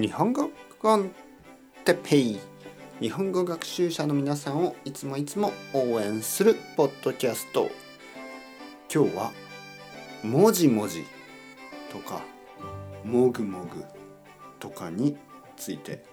[0.00, 1.10] 日本語コン
[1.84, 2.38] テペイ
[3.00, 7.68] 日本語学習者の皆さんをいつもいつも応援するポッドキャスト
[8.94, 9.32] 今日は
[10.22, 11.02] 「もじもじ」
[11.90, 12.22] とか
[13.04, 13.82] 「もぐもぐ」
[14.60, 15.16] とかに
[15.56, 16.04] ついて。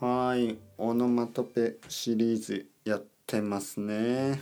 [0.00, 4.40] はいオノマトペシリーズやってますね。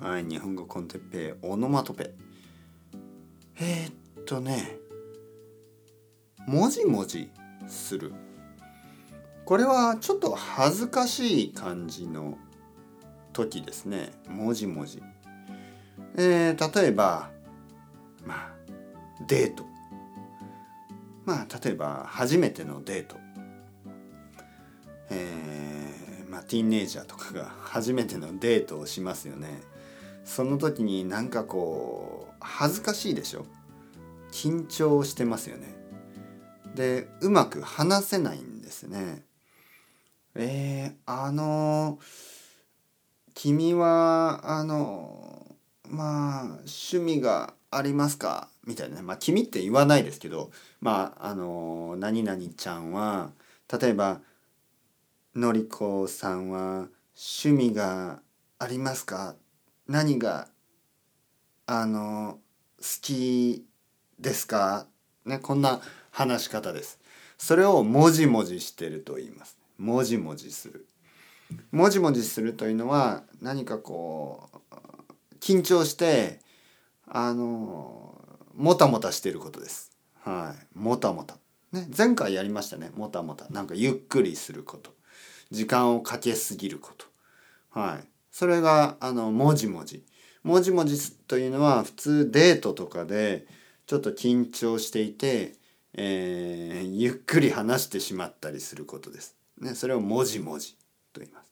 [0.00, 2.10] はい日本語コンテッペイオノマトペ。
[3.60, 4.85] えー、っとね
[6.46, 7.30] もじもじ
[7.66, 8.14] する。
[9.44, 12.38] これはちょっと恥ずかしい感じの
[13.32, 14.12] 時ですね。
[14.28, 15.02] もじもじ。
[16.16, 17.30] えー、例えば
[18.24, 18.52] まあ
[19.26, 19.64] デート。
[21.24, 23.16] まあ例えば初めてのデート。
[25.10, 29.60] えー、まあティーンエイジャーとかが初めてのデートをしますよね。
[30.24, 33.46] その時になんかこう恥ずかしいでしょ？
[34.32, 35.75] 緊張してますよね。
[36.76, 39.24] でうまく話せないんですね。
[40.36, 41.98] えー、あの
[43.34, 45.56] 君はあの
[45.88, 48.48] まあ趣味がありますか？
[48.64, 53.30] みたいなまあ君って言わないですけどまああの何々ちゃんは
[53.80, 54.20] 例えば
[55.34, 56.88] のりこさんは
[57.42, 58.20] 趣味が
[58.58, 59.34] ありますか？
[59.88, 60.48] 何が
[61.66, 62.38] あの
[62.78, 63.64] 好き
[64.18, 64.86] ですか？
[65.24, 65.80] ねこんな
[66.16, 66.98] 話し方です。
[67.36, 69.58] それをもじもじしてると言います。
[69.76, 70.86] もじもじする。
[71.70, 76.40] もじもじするというのは何かこう緊張して
[77.06, 78.18] あの
[78.54, 79.92] もたもたしてることです。
[80.22, 80.78] はい。
[80.78, 81.36] もたもた。
[81.72, 82.90] ね前回やりましたね。
[82.96, 83.46] もたもた。
[83.50, 84.94] なんかゆっくりすること。
[85.50, 87.04] 時間をかけすぎること。
[87.78, 88.08] はい。
[88.32, 90.02] それがあのもじもじ。
[90.42, 93.46] もじもじというのは普通デートとかで
[93.86, 95.56] ちょっと緊張していて、
[95.98, 99.34] えー、ゆっくり話してしまったりすることです。
[99.58, 100.76] ね、それをもじもじ
[101.12, 101.50] と言います。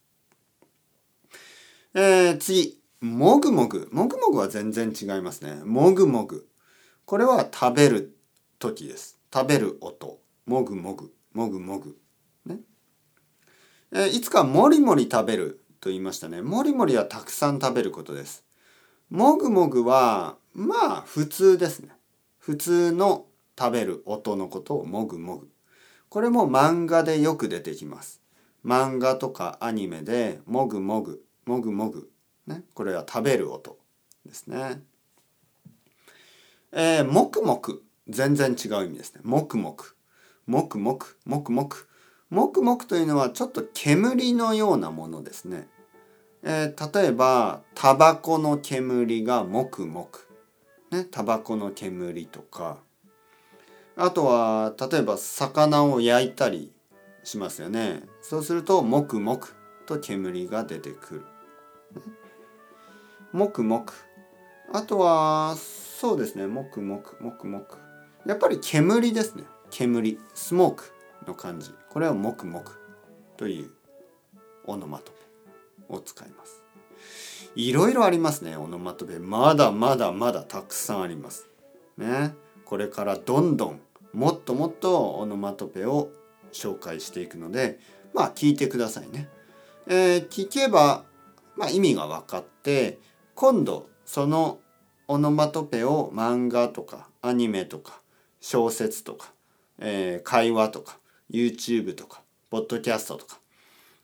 [1.95, 3.89] えー、次、もぐもぐ。
[3.91, 5.63] もぐもぐは全然違いますね。
[5.65, 6.47] もぐもぐ。
[7.07, 8.17] これは食べる
[8.59, 9.19] 時です。
[9.33, 10.21] 食べる音。
[10.45, 11.13] もぐもぐ。
[11.33, 11.97] もぐもぐ。
[12.45, 12.59] ね。
[13.93, 16.43] えー、いつかもりもり食べると言いましたね。
[16.43, 18.45] もりもりはたくさん食べることです。
[19.09, 21.91] もぐもぐは、まあ、普通ですね。
[22.39, 23.27] 普通の
[23.59, 25.49] 食べる音のことをもぐもぐ。
[26.09, 28.21] これも漫画でよく出てきます。
[28.65, 32.11] 漫画とかアニメでもぐもぐ、もぐもぐ。
[32.47, 32.65] ね。
[32.75, 33.79] これは食べる音
[34.25, 34.83] ですね。
[36.73, 37.83] えー、もくもく。
[38.09, 39.21] 全然違う意味ですね。
[39.25, 39.97] もくもく。
[40.47, 41.89] もくもく、もくもく。
[42.31, 45.69] もくもくというのはちょっと煙のようなものですね。
[46.47, 50.29] えー、例えばタバコの煙がもくもく
[50.91, 52.79] ねタバコの煙とか
[53.97, 56.73] あとは例えば魚を焼いたり
[57.23, 58.03] しますよね。
[58.23, 59.55] そうするともくもく
[59.87, 61.23] と煙が出てくる、
[63.33, 63.93] もくもく。
[64.73, 66.47] あとはそうですね。
[66.47, 67.23] もくもく。
[67.23, 67.79] もくもく。
[68.27, 69.45] やっぱり煙ですね。
[69.71, 70.19] 煙。
[70.35, 70.93] スモーク
[71.27, 71.73] の感じ。
[71.91, 72.79] これはもくもく
[73.37, 73.71] という
[74.67, 75.19] オノマトペ
[75.89, 76.63] を使います。
[77.55, 79.19] いろいろありますね、オノマトペ。
[79.19, 81.47] まだまだまだたくさんあります。
[81.97, 82.35] ね。
[82.65, 83.81] これからどんどん
[84.15, 86.11] もっともっとオノマトペを
[86.53, 87.81] 紹介していくので、
[88.15, 89.29] まあ聞いてくださいね。
[89.87, 91.05] えー、聞けば、
[91.57, 92.99] まあ、意味が分かって、
[93.35, 94.61] 今度その
[95.09, 98.01] オノマトペを漫画とかアニメとか
[98.41, 99.33] 小説とか、
[99.79, 100.99] えー、会話とか
[101.31, 103.39] YouTube とかポッドキャストとか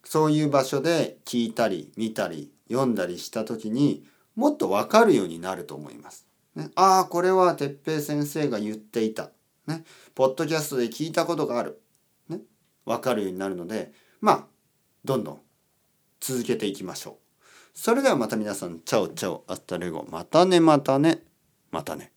[0.05, 4.05] そういう場所で聞いたり見たり読んだりした時に
[4.35, 6.27] もっとわかるようになると思います。
[6.55, 9.31] ね、ああこれは哲平先生が言っていた。
[9.71, 11.81] ね、ポッドキャストで聞いたことがある。
[12.29, 12.41] ね、
[12.85, 14.47] わかるようになるのでまあ
[15.05, 15.41] どんどん
[16.21, 17.15] 続けていきましょう。
[17.73, 21.23] それではまた皆さんチャオチャオ hasta luego またねまたね
[21.71, 22.13] またね。